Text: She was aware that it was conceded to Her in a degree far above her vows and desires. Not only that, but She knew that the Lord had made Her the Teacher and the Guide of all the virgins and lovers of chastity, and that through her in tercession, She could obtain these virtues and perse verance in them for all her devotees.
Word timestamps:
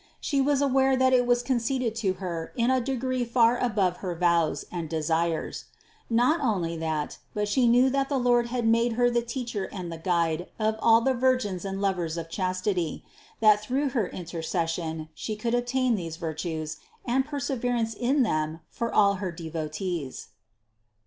She 0.19 0.41
was 0.41 0.63
aware 0.63 0.95
that 0.95 1.13
it 1.13 1.27
was 1.27 1.43
conceded 1.43 1.93
to 1.97 2.13
Her 2.13 2.53
in 2.55 2.71
a 2.71 2.81
degree 2.81 3.23
far 3.23 3.59
above 3.59 3.97
her 3.97 4.15
vows 4.15 4.65
and 4.71 4.89
desires. 4.89 5.65
Not 6.09 6.39
only 6.39 6.75
that, 6.77 7.19
but 7.35 7.47
She 7.47 7.67
knew 7.67 7.87
that 7.91 8.09
the 8.09 8.17
Lord 8.17 8.47
had 8.47 8.65
made 8.67 8.93
Her 8.93 9.11
the 9.11 9.21
Teacher 9.21 9.65
and 9.71 9.91
the 9.91 9.99
Guide 9.99 10.49
of 10.57 10.75
all 10.81 11.01
the 11.01 11.13
virgins 11.13 11.65
and 11.65 11.79
lovers 11.79 12.17
of 12.17 12.31
chastity, 12.31 13.03
and 13.39 13.51
that 13.51 13.61
through 13.61 13.89
her 13.89 14.07
in 14.07 14.25
tercession, 14.25 15.09
She 15.13 15.35
could 15.35 15.53
obtain 15.53 15.93
these 15.93 16.17
virtues 16.17 16.77
and 17.05 17.23
perse 17.23 17.49
verance 17.49 17.93
in 17.95 18.23
them 18.23 18.61
for 18.71 18.91
all 18.91 19.17
her 19.21 19.31
devotees. 19.31 20.29